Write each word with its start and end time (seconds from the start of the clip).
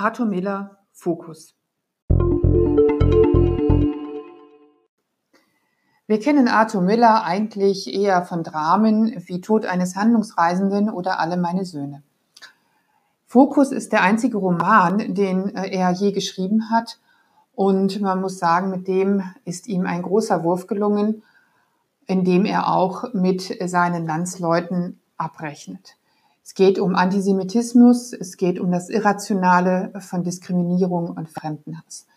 Arthur 0.00 0.24
Miller 0.24 0.78
Fokus. 0.92 1.54
Wir 6.06 6.18
kennen 6.18 6.48
Arthur 6.48 6.80
Miller 6.80 7.22
eigentlich 7.24 7.92
eher 7.92 8.22
von 8.22 8.42
Dramen 8.42 9.22
wie 9.26 9.42
Tod 9.42 9.66
eines 9.66 9.96
Handlungsreisenden 9.96 10.88
oder 10.88 11.20
Alle 11.20 11.36
meine 11.36 11.66
Söhne. 11.66 12.02
Fokus 13.26 13.72
ist 13.72 13.92
der 13.92 14.00
einzige 14.00 14.38
Roman, 14.38 15.14
den 15.14 15.54
äh, 15.54 15.68
er 15.68 15.90
je 15.90 16.12
geschrieben 16.12 16.70
hat. 16.70 16.98
Und 17.54 18.00
man 18.00 18.22
muss 18.22 18.38
sagen, 18.38 18.70
mit 18.70 18.88
dem 18.88 19.22
ist 19.44 19.66
ihm 19.66 19.84
ein 19.84 20.00
großer 20.00 20.42
Wurf 20.44 20.66
gelungen, 20.66 21.22
indem 22.06 22.46
er 22.46 22.72
auch 22.72 23.12
mit 23.12 23.54
seinen 23.68 24.06
Landsleuten 24.06 24.98
abrechnet. 25.18 25.99
Es 26.50 26.54
geht 26.56 26.80
um 26.80 26.96
Antisemitismus, 26.96 28.12
es 28.12 28.36
geht 28.36 28.58
um 28.58 28.72
das 28.72 28.88
Irrationale 28.88 29.92
von 30.00 30.24
Diskriminierung 30.24 31.08
und 31.10 31.30
Fremdenhass. 31.30 32.08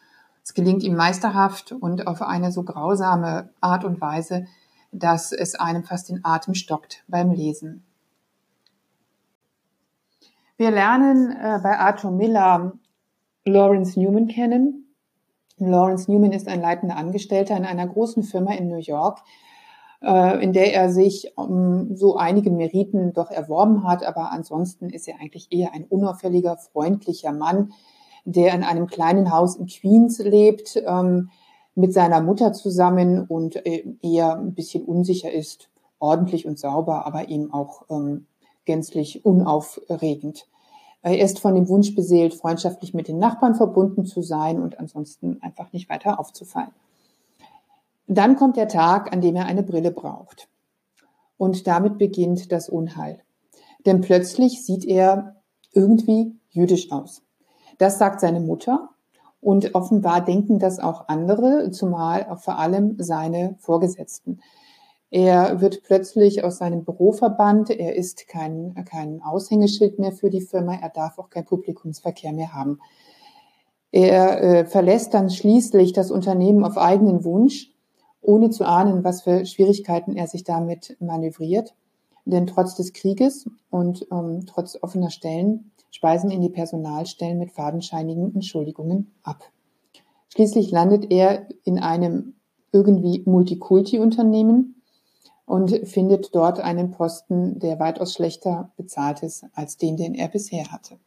Es 0.44 0.56
gelingt 0.56 0.82
ihm 0.82 0.96
meisterhaft 0.96 1.72
und 1.72 2.08
auf 2.08 2.24
eine 2.24 2.52
so 2.52 2.64
grausame 2.64 3.50
Art 3.62 3.86
und 3.86 4.02
Weise, 4.02 4.48
dass 4.92 5.34
es 5.34 5.54
einem 5.54 5.84
fast 5.84 6.10
den 6.10 6.26
Atem 6.26 6.56
stockt 6.56 7.04
beim 7.08 7.30
Lesen. 7.30 7.86
Wir 10.58 10.72
lernen 10.72 11.30
äh, 11.34 11.60
bei 11.62 11.78
Arthur 11.78 12.10
Miller 12.10 12.74
Lawrence 13.46 14.00
Newman 14.00 14.30
kennen. 14.30 14.96
Lawrence 15.60 16.12
Newman 16.12 16.32
ist 16.32 16.48
ein 16.48 16.60
leitender 16.60 16.96
Angestellter 16.96 17.56
in 17.56 17.66
einer 17.66 17.86
großen 17.86 18.24
Firma 18.24 18.54
in 18.54 18.68
New 18.68 18.78
York, 18.78 19.20
in 20.04 20.52
der 20.52 20.74
er 20.74 20.92
sich 20.92 21.32
um 21.38 21.96
so 21.96 22.18
einige 22.18 22.52
Meriten 22.52 23.14
doch 23.14 23.32
erworben 23.32 23.88
hat. 23.88 24.04
Aber 24.04 24.32
ansonsten 24.32 24.90
ist 24.90 25.08
er 25.08 25.16
eigentlich 25.22 25.48
eher 25.52 25.74
ein 25.74 25.86
unauffälliger, 25.86 26.58
freundlicher 26.58 27.32
Mann, 27.32 27.72
der 28.26 28.54
in 28.54 28.64
einem 28.64 28.88
kleinen 28.88 29.32
Haus 29.32 29.56
in 29.56 29.68
Queens 29.68 30.20
lebt, 30.20 30.82
ähm, 30.86 31.30
mit 31.76 31.94
seiner 31.94 32.22
Mutter 32.22 32.54
zusammen 32.54 33.26
und 33.26 33.66
äh, 33.66 33.86
eher 34.02 34.38
ein 34.38 34.54
bisschen 34.54 34.84
unsicher 34.84 35.32
ist, 35.32 35.70
ordentlich 36.00 36.46
und 36.46 36.60
sauber, 36.60 37.06
aber 37.06 37.30
eben 37.30 37.52
auch 37.54 37.84
ähm, 37.90 38.28
gänzlich 38.66 39.26
unaufregend. 39.26 40.48
Er 41.02 41.20
ist 41.20 41.40
von 41.40 41.56
dem 41.56 41.68
Wunsch 41.68 41.96
beseelt, 41.96 42.34
freundschaftlich 42.34 42.94
mit 42.94 43.08
den 43.08 43.20
Nachbarn 43.20 43.56
verbunden 43.56 44.06
zu 44.06 44.22
sein 44.22 44.62
und 44.62 44.80
ansonsten 44.80 45.42
einfach 45.42 45.74
nicht 45.74 45.90
weiter 45.90 46.20
aufzufallen. 46.20 46.72
Dann 48.08 48.36
kommt 48.36 48.58
der 48.58 48.68
Tag, 48.68 49.14
an 49.14 49.22
dem 49.22 49.36
er 49.36 49.46
eine 49.46 49.64
Brille 49.64 49.92
braucht. 49.92 50.50
Und 51.38 51.68
damit 51.68 51.98
beginnt 51.98 52.52
das 52.52 52.70
Unheil. 52.70 53.22
Denn 53.86 54.02
plötzlich 54.02 54.66
sieht 54.66 54.86
er 54.86 55.36
irgendwie 55.72 56.36
jüdisch 56.50 56.92
aus. 56.92 57.22
Das 57.78 57.98
sagt 57.98 58.20
seine 58.20 58.40
Mutter 58.40 58.90
und 59.42 59.76
offenbar 59.76 60.24
denken 60.24 60.60
das 60.60 60.80
auch 60.80 61.08
andere, 61.08 61.72
zumal 61.72 62.28
auch 62.30 62.40
vor 62.40 62.60
allem 62.60 62.96
seine 63.00 63.56
Vorgesetzten. 63.60 64.40
Er 65.10 65.62
wird 65.62 65.84
plötzlich 65.84 66.44
aus 66.44 66.58
seinem 66.58 66.86
Büro 66.86 67.12
verbannt. 67.12 67.70
Er 67.70 67.96
ist 67.96 68.28
kein, 68.28 68.74
kein 68.90 69.22
Aushängeschild 69.22 70.00
mehr 70.00 70.12
für 70.12 70.32
die 70.32 70.42
Firma. 70.42 70.74
Er 70.74 70.90
darf 70.90 71.20
auch 71.20 71.30
kein 71.30 71.46
Publikumsverkehr 71.46 72.34
mehr 72.34 72.54
haben. 72.54 72.80
Er 73.92 74.42
äh, 74.42 74.66
verlässt 74.66 75.14
dann 75.14 75.30
schließlich 75.30 75.94
das 75.94 76.10
Unternehmen 76.10 76.64
auf 76.64 76.80
eigenen 76.80 77.24
Wunsch 77.24 77.73
ohne 78.24 78.50
zu 78.50 78.66
ahnen, 78.66 79.04
was 79.04 79.22
für 79.22 79.46
Schwierigkeiten 79.46 80.16
er 80.16 80.28
sich 80.28 80.44
damit 80.44 80.98
manövriert. 81.00 81.76
Denn 82.26 82.48
trotz 82.48 82.76
des 82.76 82.94
Krieges 82.94 83.50
und 83.70 84.08
ähm, 84.12 84.46
trotz 84.46 84.78
offener 84.82 85.10
Stellen 85.10 85.72
speisen 85.92 86.32
ihn 86.32 86.42
die 86.42 86.50
Personalstellen 86.50 87.38
mit 87.38 87.52
fadenscheinigen 87.52 88.34
Entschuldigungen 88.34 89.12
ab. 89.24 89.44
Schließlich 90.30 90.72
landet 90.72 91.12
er 91.12 91.48
in 91.64 91.78
einem 91.78 92.36
irgendwie 92.72 93.22
Multikulti-Unternehmen 93.26 94.82
und 95.46 95.88
findet 95.88 96.34
dort 96.34 96.60
einen 96.60 96.92
Posten, 96.92 97.60
der 97.60 97.80
weitaus 97.80 98.14
schlechter 98.14 98.72
bezahlt 98.78 99.22
ist 99.22 99.46
als 99.54 99.78
den, 99.78 99.98
den 99.98 100.16
er 100.16 100.30
bisher 100.30 100.72
hatte. 100.72 100.98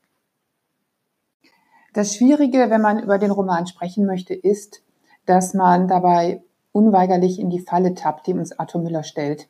Das 1.92 2.14
Schwierige, 2.14 2.70
wenn 2.70 2.82
man 2.82 3.02
über 3.02 3.18
den 3.18 3.30
Roman 3.30 3.66
sprechen 3.66 4.06
möchte, 4.06 4.34
ist, 4.34 4.82
dass 5.24 5.54
man 5.54 5.88
dabei 5.88 6.44
unweigerlich 6.76 7.40
in 7.40 7.48
die 7.48 7.60
Falle 7.60 7.94
tappt, 7.94 8.26
die 8.26 8.34
uns 8.34 8.58
Arthur 8.58 8.82
Müller 8.82 9.02
stellt. 9.02 9.48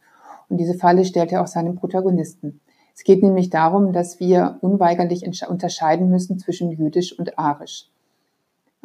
Und 0.49 0.59
diese 0.59 0.75
Falle 0.75 1.05
stellt 1.05 1.33
er 1.33 1.43
auch 1.43 1.49
seinem 1.49 1.75
Protagonisten. 1.75 2.61
Es 2.95 3.03
geht 3.03 3.23
nämlich 3.23 3.51
darum, 3.51 3.93
dass 3.93 4.21
wir 4.21 4.59
unweigerlich 4.61 5.27
unterscheiden 5.49 6.09
müssen 6.09 6.39
zwischen 6.39 6.71
jüdisch 6.71 7.19
und 7.19 7.37
arisch. 7.37 7.91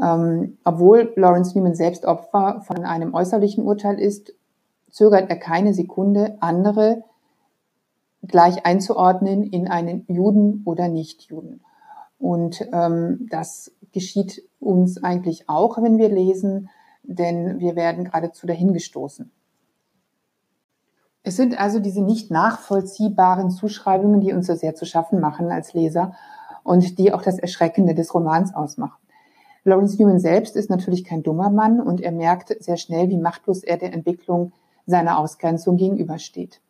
Ähm, 0.01 0.57
obwohl 0.63 1.13
Lawrence 1.15 1.55
Newman 1.55 1.75
selbst 1.75 2.05
Opfer 2.05 2.61
von 2.65 2.83
einem 2.83 3.13
äußerlichen 3.13 3.63
Urteil 3.63 3.99
ist, 3.99 4.33
zögert 4.89 5.29
er 5.29 5.37
keine 5.37 5.75
Sekunde, 5.75 6.37
andere 6.39 7.03
gleich 8.23 8.65
einzuordnen 8.65 9.43
in 9.43 9.67
einen 9.67 10.03
Juden 10.07 10.63
oder 10.65 10.87
Nicht-Juden. 10.87 11.61
Und 12.19 12.67
ähm, 12.73 13.27
das 13.29 13.71
geschieht 13.93 14.43
uns 14.59 15.03
eigentlich 15.03 15.47
auch, 15.47 15.81
wenn 15.81 15.97
wir 15.99 16.09
lesen, 16.09 16.69
denn 17.03 17.59
wir 17.59 17.75
werden 17.75 18.05
geradezu 18.05 18.47
dahingestoßen. 18.47 19.31
Es 21.23 21.35
sind 21.35 21.59
also 21.59 21.79
diese 21.79 22.01
nicht 22.01 22.31
nachvollziehbaren 22.31 23.51
Zuschreibungen, 23.51 24.21
die 24.21 24.33
uns 24.33 24.47
so 24.47 24.55
sehr 24.55 24.73
zu 24.73 24.85
schaffen 24.85 25.19
machen 25.19 25.51
als 25.51 25.73
Leser 25.73 26.13
und 26.63 26.97
die 26.97 27.13
auch 27.13 27.21
das 27.21 27.37
Erschreckende 27.37 27.93
des 27.93 28.13
Romans 28.13 28.53
ausmachen. 28.55 28.97
Lawrence 29.63 30.01
Newman 30.01 30.19
selbst 30.19 30.55
ist 30.55 30.71
natürlich 30.71 31.03
kein 31.03 31.21
dummer 31.21 31.51
Mann 31.51 31.79
und 31.79 32.01
er 32.01 32.11
merkt 32.11 32.55
sehr 32.63 32.77
schnell, 32.77 33.09
wie 33.09 33.17
machtlos 33.17 33.63
er 33.63 33.77
der 33.77 33.93
Entwicklung 33.93 34.53
seiner 34.87 35.19
Ausgrenzung 35.19 35.77
gegenübersteht. 35.77 36.61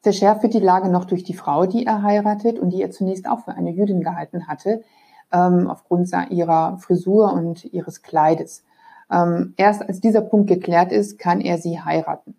Verschärft 0.00 0.42
wird 0.42 0.54
die 0.54 0.60
Lage 0.60 0.88
noch 0.88 1.04
durch 1.04 1.22
die 1.22 1.34
Frau, 1.34 1.66
die 1.66 1.84
er 1.84 2.02
heiratet 2.02 2.58
und 2.58 2.70
die 2.70 2.82
er 2.82 2.90
zunächst 2.90 3.28
auch 3.28 3.40
für 3.40 3.52
eine 3.52 3.70
Jüdin 3.70 4.02
gehalten 4.02 4.48
hatte, 4.48 4.82
ähm, 5.30 5.68
aufgrund 5.70 6.10
ihrer 6.30 6.78
Frisur 6.78 7.32
und 7.32 7.64
ihres 7.66 8.02
Kleides. 8.02 8.64
Ähm, 9.12 9.54
erst 9.56 9.82
als 9.82 10.00
dieser 10.00 10.22
Punkt 10.22 10.48
geklärt 10.48 10.90
ist, 10.90 11.18
kann 11.18 11.40
er 11.40 11.58
sie 11.58 11.80
heiraten. 11.80 12.34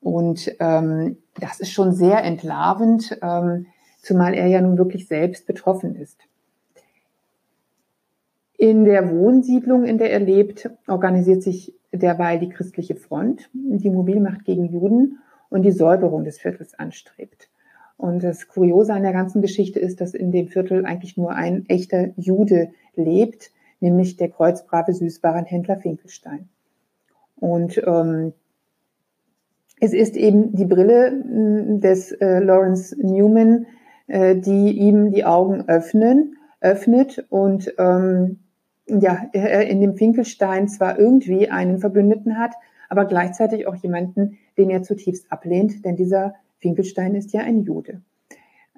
Und 0.00 0.54
ähm, 0.60 1.16
das 1.40 1.60
ist 1.60 1.70
schon 1.70 1.92
sehr 1.92 2.22
entlarvend, 2.22 3.18
ähm, 3.22 3.66
zumal 4.02 4.34
er 4.34 4.48
ja 4.48 4.60
nun 4.60 4.76
wirklich 4.76 5.08
selbst 5.08 5.46
betroffen 5.46 5.94
ist. 5.96 6.18
In 8.58 8.84
der 8.84 9.10
Wohnsiedlung, 9.10 9.84
in 9.84 9.98
der 9.98 10.12
er 10.12 10.20
lebt, 10.20 10.70
organisiert 10.86 11.42
sich 11.42 11.74
derweil 11.92 12.38
die 12.38 12.48
christliche 12.48 12.94
Front, 12.94 13.48
die 13.52 13.90
Mobilmacht 13.90 14.44
gegen 14.44 14.66
Juden 14.66 15.18
und 15.50 15.62
die 15.62 15.72
Säuberung 15.72 16.24
des 16.24 16.38
Viertels 16.38 16.74
anstrebt. 16.78 17.48
Und 17.96 18.22
das 18.22 18.48
Kuriose 18.48 18.92
an 18.92 19.02
der 19.02 19.12
ganzen 19.12 19.42
Geschichte 19.42 19.78
ist, 19.78 20.00
dass 20.00 20.14
in 20.14 20.32
dem 20.32 20.48
Viertel 20.48 20.84
eigentlich 20.84 21.16
nur 21.16 21.32
ein 21.32 21.66
echter 21.68 22.10
Jude 22.16 22.72
lebt, 22.94 23.52
nämlich 23.82 24.16
der 24.16 24.30
kreuzbrave 24.30 24.92
Süßwarenhändler 24.94 25.76
Finkelstein. 25.76 26.48
Und 27.36 27.82
ähm, 27.84 28.32
es 29.80 29.92
ist 29.92 30.16
eben 30.16 30.54
die 30.54 30.64
Brille 30.64 31.10
hm, 31.10 31.80
des 31.80 32.12
äh, 32.12 32.38
Lawrence 32.38 32.96
Newman, 32.98 33.66
äh, 34.06 34.36
die 34.36 34.78
ihm 34.78 35.10
die 35.10 35.24
Augen 35.24 35.68
öffnen, 35.68 36.36
öffnet 36.60 37.26
und 37.28 37.74
ähm, 37.78 38.38
ja, 38.86 39.28
er 39.32 39.66
in 39.66 39.80
dem 39.80 39.96
Finkelstein 39.96 40.68
zwar 40.68 40.98
irgendwie 40.98 41.50
einen 41.50 41.78
Verbündeten 41.78 42.38
hat, 42.38 42.54
aber 42.88 43.06
gleichzeitig 43.06 43.66
auch 43.66 43.74
jemanden, 43.76 44.38
den 44.58 44.70
er 44.70 44.82
zutiefst 44.82 45.30
ablehnt, 45.32 45.84
denn 45.84 45.96
dieser 45.96 46.34
Finkelstein 46.58 47.14
ist 47.14 47.32
ja 47.32 47.40
ein 47.40 47.62
Jude. 47.62 48.02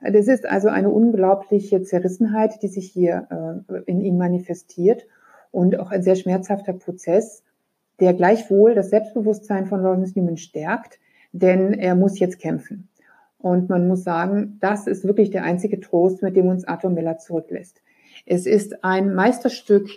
Das 0.01 0.29
ist 0.29 0.47
also 0.47 0.69
eine 0.69 0.91
unglaubliche 0.91 1.83
Zerrissenheit, 1.83 2.63
die 2.63 2.69
sich 2.69 2.91
hier 2.91 3.65
äh, 3.69 3.81
in 3.87 4.01
ihm 4.01 4.19
manifestiert 4.19 5.07
und 5.51 5.79
auch 5.79 5.91
ein 5.91 6.03
sehr 6.03 6.17
schmerzhafter 6.17 6.73
Prozess, 6.73 7.43
der 8.01 8.13
gleichwohl 8.13 8.75
das 8.75 8.91
Selbstbewusstsein 8.91 9.67
von 9.67 9.83
Lawrence 9.83 10.19
Newman 10.19 10.37
stärkt, 10.37 10.99
denn 11.33 11.73
er 11.73 11.95
muss 11.95 12.19
jetzt 12.19 12.39
kämpfen. 12.39 12.89
Und 13.39 13.69
man 13.69 13.87
muss 13.87 14.05
sagen, 14.05 14.59
das 14.61 14.87
ist 14.87 15.05
wirklich 15.05 15.31
der 15.31 15.45
einzige 15.45 15.79
Trost, 15.81 16.23
mit 16.23 16.35
dem 16.35 16.49
uns 16.49 16.67
Arthur 16.67 16.91
Miller 16.91 17.19
zurücklässt. 17.19 17.83
Es 18.27 18.47
ist 18.47 18.83
ein 18.85 19.15
Meisterstück 19.15 19.89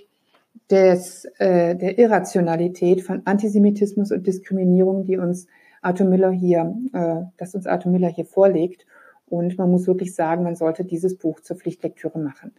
des, 0.69 1.25
äh, 1.37 1.75
der 1.75 1.97
Irrationalität 1.97 3.01
von 3.01 3.21
Antisemitismus 3.25 4.11
und 4.11 4.27
Diskriminierung, 4.27 5.05
die 5.05 5.17
uns 5.17 5.47
Arthur 5.81 6.07
Miller 6.07 6.31
hier, 6.31 6.75
äh, 6.93 7.21
das 7.37 7.55
uns 7.55 7.67
Arthur 7.67 7.91
Miller 7.91 8.09
hier 8.09 8.25
vorlegt. 8.25 8.85
Und 9.29 9.57
man 9.57 9.69
muss 9.69 9.87
wirklich 9.87 10.15
sagen, 10.15 10.43
man 10.43 10.55
sollte 10.55 10.85
dieses 10.85 11.17
Buch 11.17 11.41
zur 11.41 11.57
Pflichtlektüre 11.57 12.19
machen. 12.19 12.53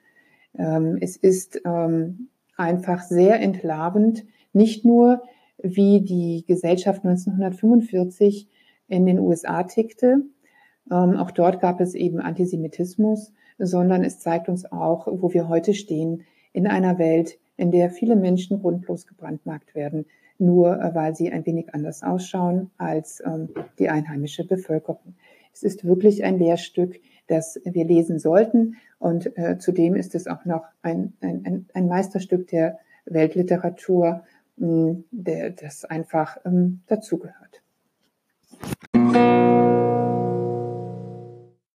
Ähm, 0.56 0.99
es 1.00 1.17
ist 1.17 1.61
ähm, 1.65 2.29
einfach 2.56 3.03
sehr 3.03 3.41
entlarvend, 3.41 4.25
nicht 4.53 4.85
nur 4.85 5.23
wie 5.62 6.00
die 6.00 6.44
Gesellschaft 6.47 7.05
1945 7.05 8.49
in 8.88 9.06
den 9.06 9.19
USA 9.19 9.62
tickte. 9.65 10.23
Ähm, 10.91 11.17
auch 11.17 11.31
dort 11.31 11.61
gab 11.61 11.81
es 11.81 11.94
eben 11.94 12.20
Antisemitismus, 12.20 13.32
sondern 13.59 14.05
es 14.05 14.21
zeigt 14.21 14.49
uns 14.49 14.71
auch, 14.71 15.06
wo 15.11 15.32
wir 15.32 15.49
heute 15.49 15.75
stehen 15.75 16.25
in 16.53 16.67
einer 16.67 16.99
Welt, 16.99 17.38
in 17.56 17.71
der 17.71 17.91
viele 17.91 18.17
Menschen 18.17 18.61
grundlos 18.61 19.06
gebrandmarkt 19.06 19.75
werden, 19.75 20.06
nur 20.38 20.81
äh, 20.81 20.94
weil 20.94 21.14
sie 21.14 21.31
ein 21.32 21.44
wenig 21.47 21.75
anders 21.75 22.03
ausschauen 22.03 22.71
als 22.79 23.23
die 23.79 23.88
einheimische 23.88 24.44
Bevölkerung. 24.44 25.14
Es 25.59 25.65
ist 25.65 25.85
wirklich 25.85 26.23
ein 26.23 26.39
Lehrstück, 26.39 27.01
das 27.27 27.61
wir 27.65 27.85
lesen 27.85 28.21
sollten 28.21 28.77
und 29.01 29.37
äh, 29.37 29.59
zudem 29.59 29.97
ist 29.97 30.15
es 30.15 30.29
auch 30.29 30.45
noch 30.45 30.65
ein, 30.83 31.15
ein, 31.21 31.67
ein 31.75 31.89
Meisterstück 31.89 32.47
der 32.47 32.79
Weltliteratur, 33.07 34.23
mh, 34.57 34.99
der, 35.11 35.51
das 35.51 35.85
einfach 35.85 36.39
ähm, 36.45 36.83
dazugehört. 36.87 37.63